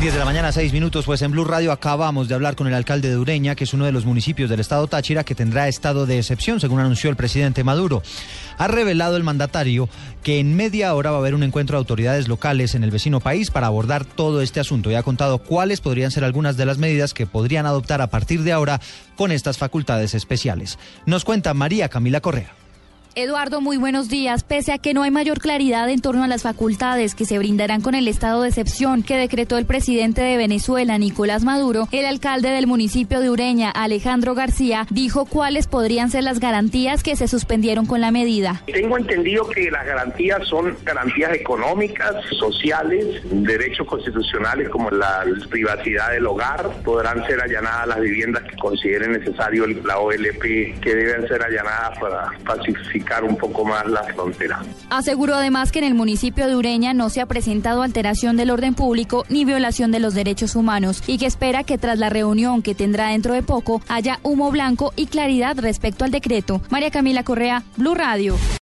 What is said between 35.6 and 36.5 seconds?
podrían ser las